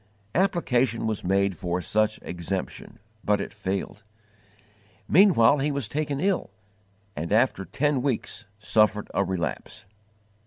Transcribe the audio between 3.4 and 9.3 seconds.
failed. Meanwhile he was taken ill, and after ten weeks suffered a